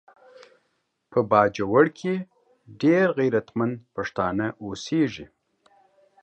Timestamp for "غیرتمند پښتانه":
3.17-4.47